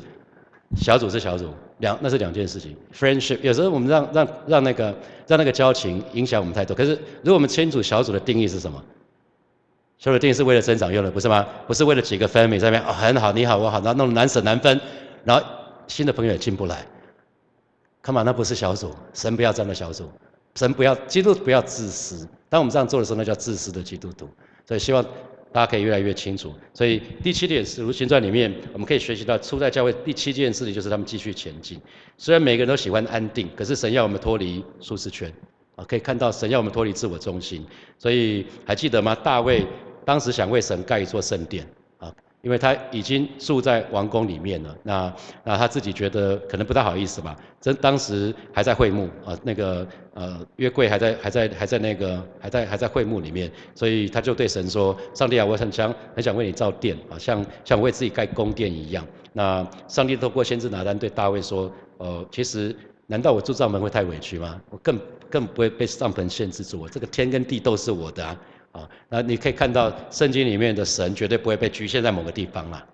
[0.75, 2.75] 小组是小组，两那是两件事情。
[2.93, 4.93] friendship 有时候我们让让让那个
[5.27, 6.75] 让那个交情影响我们太多。
[6.75, 8.83] 可是如果我们清楚小组的定义是什么，
[10.01, 11.47] 小组定是为了增长用的，不是吗？
[11.67, 14.81] 不是为了几个 family 在那边哦很好你好我好，然后弄得难舍难分，
[15.23, 15.45] 然后
[15.85, 16.83] 新的朋友也进不来。
[18.01, 20.09] 看嘛，那不是小组，神不要这样的小组，
[20.55, 22.27] 神不要基督不要自私。
[22.49, 24.27] 当我们这样做的时候，那叫自私的基督徒。
[24.67, 25.03] 所以希望
[25.51, 26.51] 大家可以越来越清楚。
[26.73, 31.79] 所以第七点是《如行传》里面，我们可以学习到初代教会第七件事情就是他们继续前进。
[32.17, 35.31] 虽然每个人都喜欢安定，可是神要我们脱离舒适圈
[35.75, 37.63] 啊，可以看到神要我们脱离自我中心。
[37.99, 39.13] 所以还记得吗？
[39.13, 39.63] 大卫
[40.05, 41.65] 当时想为神盖一座圣殿
[41.97, 42.13] 啊。
[42.41, 47.37] 因为他已经住在王宫里面了，那那他自己觉得可能不太好意思吧。
[47.61, 64.59] 这当时还在会幕啊，那个呃约柜还在还在还在那个还在还在会幕里面，所以他就对神说：“上帝啊，我很想很想为你造殿啊，像像为自己盖宫殿一样。”那上帝透过先知拿单对大卫说：“呃，其实难道我住帐门会太委屈吗？
[64.71, 68.35] 我更更不会被帐篷限制住，我这个天跟地都是我的啊。”
[68.71, 72.85] 啊，那你可以看到圣经里面的神绝对不会被局限在某个地方啦，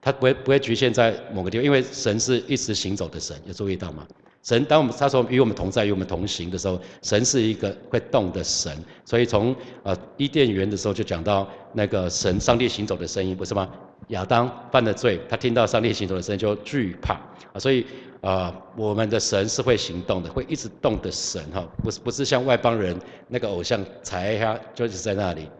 [0.00, 4.06] 他不会不会局限在某个地方，因为神是一直行走的神，有注意到吗？
[4.42, 9.54] 神当我们他说与我们同在与我们同行的时候，神是一个会动的神，所以从
[9.84, 13.68] 呃伊甸园的时候就讲到那个神上帝行走的声音，不是吗？
[14.08, 17.14] 亚当犯了罪，他听到上帝行走的声音就惧怕
[17.52, 17.86] 啊，所以。
[18.22, 25.50] 啊，我们的神是会行动的，会一直动的神哈，不是不是像外邦人那个偶像踩一下就是在那里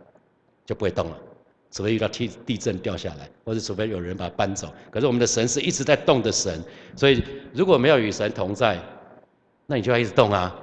[0.64, 1.16] 就不会动了，
[1.72, 4.72] 除非遇到地地震掉下来，或者除非有人把它搬走。
[4.92, 6.62] 可是我们的神是一直在动的神，
[6.94, 7.20] 所以
[7.52, 8.78] 如果没有与神同在，
[9.66, 10.54] 那你就要一直动啊，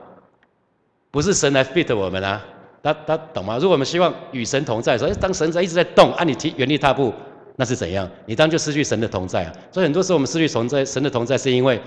[1.11, 2.41] 不是神来 fit 我们啊，
[2.81, 3.57] 他他懂吗？
[3.57, 7.13] 如果我们希望与神同在，所以当神在一直在动，按你提原地踏步。
[7.59, 8.09] 那是怎样？
[8.25, 9.53] 你当就失去神的同在啊！
[9.69, 11.77] 所以很多时候我们失去同在，神的同在是因为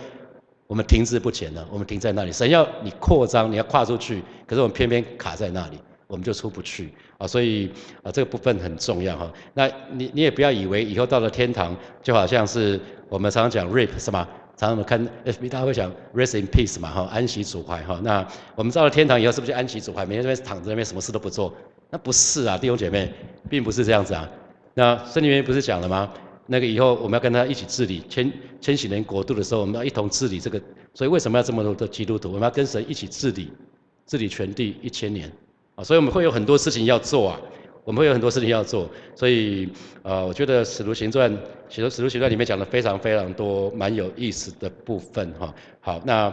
[0.67, 2.31] 我们停滞不前了，我们停在那里。
[2.31, 7.27] 神要你扩张，你要跨出去，可是我们偏偏卡在那里，我们就出不去啊！
[7.27, 9.33] 所以啊，这个部分很重要哈。
[9.55, 14.29] 那你你也不要以为以后到了天堂，就好像是我们常常讲 rip 是吗？
[14.59, 17.99] 常常我们看 FB 大家会讲 rest in peace 嘛哈，安息主怀哈。
[18.05, 21.51] 那我们到了天堂以后是不是就安息主怀，每天在那边躺在那边什么事都不做？
[21.89, 23.11] 那不是啊，弟兄姐妹，
[23.49, 24.29] 并不是这样子啊。
[24.75, 26.13] 那圣经里面不是讲了吗？
[26.47, 28.31] 那个以后我们要跟他一起治理千
[28.61, 30.61] 千禧年国度的时候，我们要一同治理这个。
[30.93, 32.29] 所以为什么要这么多的基督徒？
[32.29, 33.51] 我们要跟神一起治理，
[34.07, 35.31] 治理全地一千年
[35.77, 35.85] 啊！
[35.85, 37.41] 所以我们会有很多事情要做啊，
[37.85, 38.91] 我们会有很多事情要做。
[39.15, 39.69] 所以
[40.03, 41.33] 呃，我觉得《使徒行传》
[41.69, 45.55] 《使徒使徒行传》里面讲了非常非常多蛮有意思的部分哈。
[45.81, 46.27] 好，那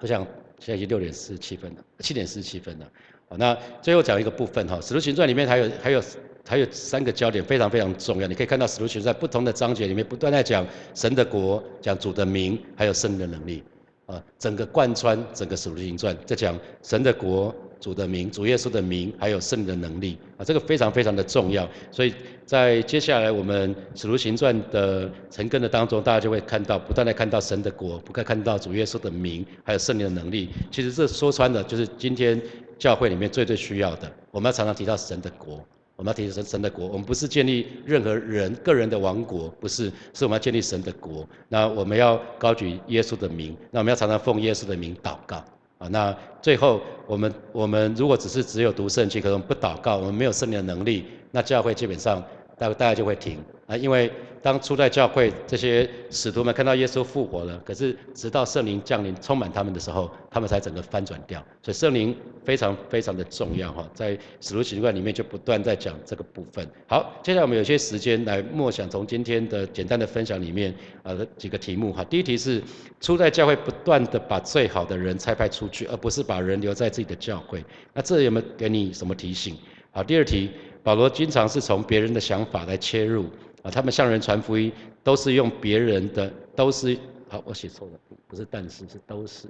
[0.00, 0.26] 我想
[0.58, 2.86] 现在已经六点四十七分了，七点四十七分了。
[3.28, 6.02] 好，那最后讲一个部分哈，《使徒行传》里面还有还有。
[6.46, 13.62] 还有三个焦点非常非常重要，你可以看到使徒行传在不同的章节里面不断在讲神的国、讲主的名，还有圣的能力，
[14.06, 21.68] 啊，整个贯穿整个使徒行传在讲神的国、主的名、主耶稣的名，还有圣的能力，啊，这个非常非常的重要。
[21.90, 30.50] 所以在接下来我们使徒行传的成根的当中，大家就会看到不断的看到神的国，不断看到主耶稣的名，还有圣灵的能力。
[30.70, 32.40] 其实这说穿了就是今天
[32.78, 35.60] 教会里面最最需要的，我们要常常提到神的国。
[35.96, 41.26] 我们要提神神的国，我们不是建立任何人个人的王国，不是，是我们要建立神的国。
[41.48, 45.42] 那我们要高举耶稣的名，那我们要常常奉耶稣的名祷告
[45.78, 45.88] 啊。
[45.88, 52.22] 那最后，我们我们如果只是只有读圣经，可能不祷告，我们没有圣灵的能力，那教会基本上
[52.58, 54.10] 大大家就会停啊，因为。
[54.42, 61.44] 当初代教会这些使徒们看到耶稣复活了，可是直到圣灵降临充满他们的时候，他们才整个翻转掉。
[61.64, 66.64] 所以圣灵非常非常的重要哈，在使徒行传里面就不断在讲这个部分。
[66.86, 72.04] 好，接下来我们有些时间来默想从今天的简单的分享里面啊几个题目哈。
[72.04, 72.62] 第一题是
[73.00, 77.64] 初代教会不断的把最好的人差派出去，而不是把人留在自己的教会。
[77.92, 79.56] 那这有没有给你什么提醒？
[79.90, 80.50] 好，第二题，
[80.84, 83.26] 保罗经常是从别人的想法来切入。
[83.66, 86.96] 啊，他们向人传福音，都是用别人的，都是
[87.28, 87.98] 好，我写错了，
[88.28, 89.48] 不是但是，是都是，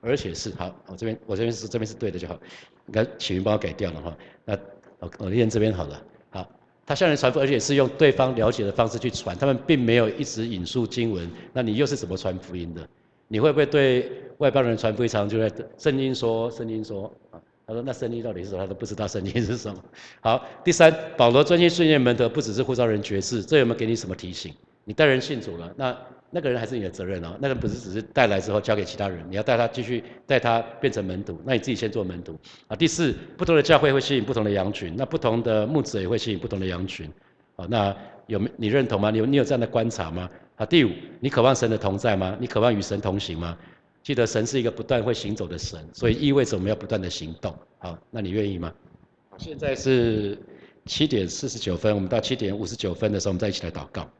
[0.00, 2.34] 而且是好，我这边我这边是这边是对的就好，
[2.86, 4.16] 应该启云帮我改掉了哈，
[4.46, 4.58] 那
[5.00, 6.50] 我我念这边好了，好，
[6.86, 11.30] 他向人传福音，而且是用对方了解的方式去传，他们并没有一直引述经文。
[11.52, 12.88] 那你又是怎么传福音的？
[13.28, 17.38] 你会不会对外邦人传福音，常就在圣经说，圣经说啊？
[17.70, 18.58] 他说那圣经到底是什么？
[18.58, 19.80] 他都不知道圣经是什么。
[20.20, 24.52] 好，第三，保罗专心训练门徒，不只是呼召人爵士，这有没有给你什么提醒？
[24.82, 25.96] 你带人信主了，那
[26.30, 27.36] 那个人还是你的责任哦。
[27.40, 31.40] 那个人不是只是带来之后交给其他人，你要带他继续带他变成门徒。
[31.44, 32.74] 那你自己先做门徒啊。
[32.74, 37.08] 第四，不同的教会会吸引不同的羊群，那不同的牧者也会吸引不同的羊群。
[37.54, 37.96] 好，那
[38.26, 39.12] 有没你认同吗？
[39.12, 40.28] 你有你有这样的观察吗？
[40.56, 40.90] 啊，第五，
[41.20, 42.36] 你渴望神的同在吗？
[42.40, 43.56] 你渴望与神同行吗？
[44.02, 47.54] 记得神是一个不断会行走的神，所以意味着我们要不断的行动。
[47.78, 48.72] 好，那你愿意吗？
[49.38, 50.38] 现在是
[50.86, 54.10] 七点四十九分，我们到七点五十九分的时候，我们再一起来祷告。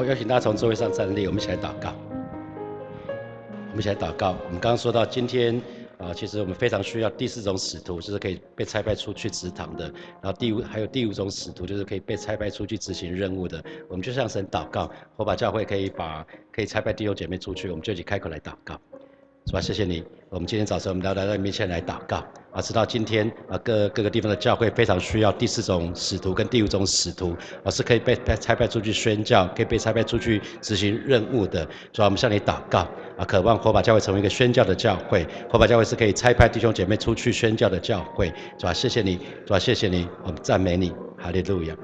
[0.00, 1.94] 好，邀请大家从座位上站立，我们一起来祷告。
[3.06, 4.30] 我们一起来祷告。
[4.46, 5.60] 我们刚刚说到，今天
[5.98, 9.92] 啊，其实我们非常需要第四种使徒，就是可以被差派出去祠堂的。
[10.22, 13.62] 然后第五，还有第五种使徒，就是可以被差派出去执行任务的。
[13.90, 18.80] 我们就向神祷告，我把教会可以把可以差派弟兄姐妹出去，我们就一起开口来祷告。
[19.44, 19.60] 是吧？
[19.60, 20.02] 谢谢你。
[20.30, 31.66] 我们今天早晨，我们来到你面前来祷告啊，直到今天啊，各各个地方的教会非常需要第四种使徒跟第五种使徒，而是可以被被差派出去宣教，可以被差派出去执行任务的。
[31.92, 32.86] 主啊，我们向你祷告
[33.18, 38.32] 啊，渴望火把教会成为一个宣教的教会，火把教会是可以差派弟兄姐妹出去宣教的教会。
[38.56, 41.74] 主啊，谢谢你，主啊，谢谢你，我们赞美你，哈利路亚。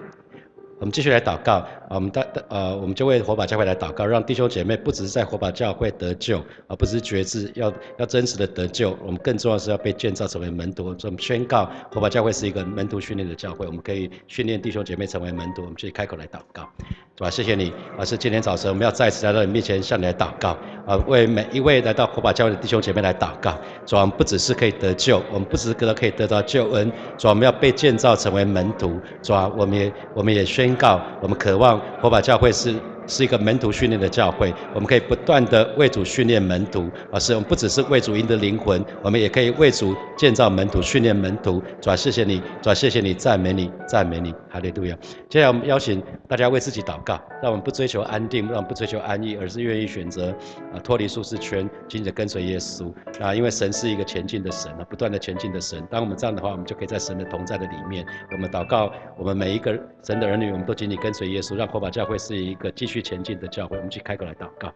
[0.79, 1.55] 我们继续来祷告
[1.89, 8.97] 啊，我们的呃，我们就为火把教会来祷告，让弟兄姐妹不只是在火把教会得救，而不只是觉知，要要真实的得救。
[9.03, 10.95] 我们更重要是要被建造成为门徒。
[11.03, 15.63] 我们宣告火把教会是一个门徒训练的教会，我们可以训练弟兄姐妹成为门徒。
[15.63, 16.69] 我们继续开口来祷告，
[17.17, 17.31] 主啊？
[17.31, 20.51] 谢谢你，而，是今天早晨我们要再次来到你面前向你来祷告，
[20.87, 23.57] 啊，为每一位来到火把教会的弟兄姐妹来祷告。
[23.87, 29.01] 主，我们不只是可以得救，我们不只是可以得到救恩，主啊，我们要被建造成为门徒。
[29.23, 30.45] 主啊，我们也我们也。
[30.45, 32.75] 宣告，我们渴望火把教会是。
[33.07, 41.63] 是一个门徒训练的教会，我们可以不断的为主训练门徒，而是我们不只是为主赢得灵魂，我们也可以为主建造门徒、训练门徒。
[41.81, 44.97] 主啊，谢谢你，主啊，谢谢你，赞美你，赞美你，哈利路亚。
[45.29, 50.31] 接下来我们邀请大家为自己祷告，让我们不追求安定，让我们不追求安逸，而是愿意选择
[50.73, 55.87] 啊脱离舒适圈，紧紧的跟随耶稣啊，因为神是一个前进的神啊，不断的前进的神。
[55.91, 58.05] 当我们这样的话，我们就可以在神的同在的里面。
[58.33, 62.96] 我们祷告，我们每一个神的儿女，我们都紧紧跟随耶稣，让火把教会是一个继续。
[62.97, 64.69] 去前进的教会，我们去开口来祷告，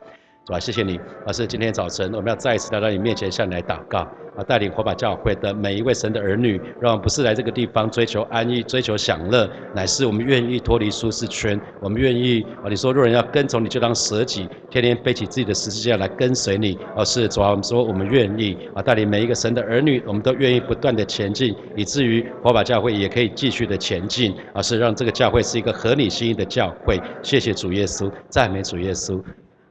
[0.47, 0.61] 是吧？
[0.61, 1.47] 谢谢你，老师。
[1.47, 4.07] 今天早晨，我们要再一次来到你面前，向你来祷告
[4.45, 11.61] 带领火把教会的每一位神的儿女，让我们不是来这个地方追求安逸、追求享乐，乃是我们愿意脱离舒适圈。
[11.81, 12.69] 我们愿意啊！
[12.69, 16.79] 你说，若人要跟从你，就当舍己，天天背起自己的十字架来跟随你。
[16.97, 18.83] 而是主要我们说，我们愿意啊！
[18.83, 27.01] 带领每一个神的儿女，我们都愿意不断的前进，以至于火把教会也可以继续的前进，而是让这个教会是一个合你心意的教会。
[27.23, 29.23] 谢谢主耶稣，赞美主耶稣。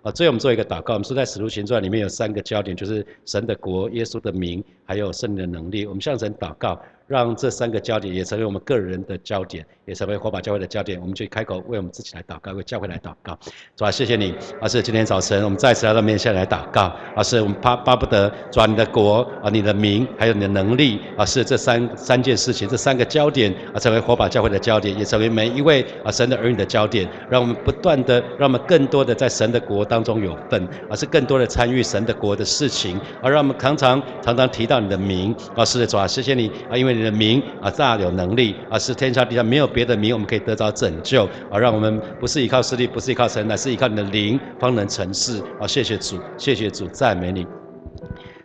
[0.02, 0.94] 啊，最后我们做一个祷告。
[0.94, 5.86] 我们说，在使徒行传里面有三个焦点，就是神的国、耶稣的名，还有圣灵的能力。
[5.86, 6.82] 我们向神祷告。
[7.10, 11.02] 让这三个焦点也成为我们个人的焦点，也成为火把教会的焦点。
[11.02, 13.36] 我们就开口为我们自己来祷告，为教会来祷告。
[13.76, 16.96] 主啊，谢谢你，而是今天早晨我们再次来到面前来祷告。
[17.16, 27.10] 而是我们巴巴不得主啊，你的国啊，你的名，还有你的能力啊，是这三三件事情，这三个焦点啊，成为火把教会的焦点，也成为每一位啊神的儿女的焦点。
[27.28, 35.36] 让我们不断的，让我们更多的在神的国当中有份，而是更多的参与神的国的事情，而让我们常常常常提到你的名。
[35.56, 36.99] 啊，是的，主啊，谢谢你啊，因为。
[37.00, 45.66] 你的名啊，大有能力啊，是天下地下没有别的名，我们可以得到拯救啊，让我们不是依靠势力，不是依靠神，乃是依靠你的灵，方能成事啊！
[45.66, 47.59] 谢谢主，谢谢主，赞美你。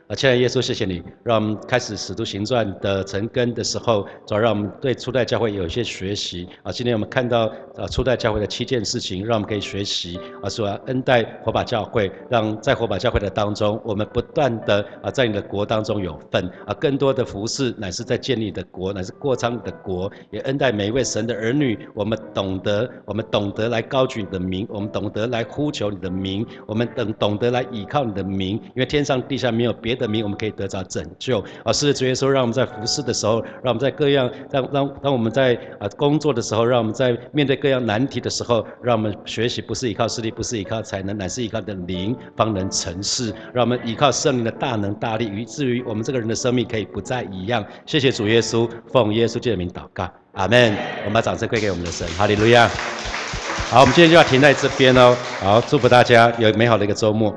[0.07, 6.47] 啊，亲爱的耶稣，谢谢你，让我们开始使徒行传的成根的时候，主要让我们对初代教会有一些学习。
[6.63, 10.21] 啊，今天我们看到啊初代教会的七件事情，让我们可以学习。
[10.43, 16.47] 啊，说恩待火把教会，让在火把教会的当中，我们不断的啊在你的国当中有份。
[16.67, 20.13] 啊，更多的服饰乃是在建立的国，乃是过昌的国。
[20.31, 30.04] 也恩待每一位神的儿女，我们懂得，我们懂得来高举你的名，我们懂得来呼求你的名，我们等懂得来倚靠你的名，因为天上地下没有别的。
[30.05, 31.43] 的名，我们可以得着拯救。
[31.65, 43.35] 啊，是的主耶稣，让我们在服侍的时候，让我们在各样，让让当我们在啊工作的时候，让我们在面对各样难题的时候，让我们学习不是依靠势力，不是依靠才能，乃是依靠的灵方能成事。
[43.53, 47.65] 让我们依靠圣灵的大能大力，以至于我们这个人的生命可以不再一样。
[47.87, 50.77] 谢谢主耶稣，奉耶稣基督的名祷告，阿门。
[51.01, 52.69] 我们把掌声归给我们的神，哈利路亚。
[53.71, 55.17] 好，我们今天就要停在这边哦。
[55.41, 57.35] 好，祝福大家有美好的一个周末。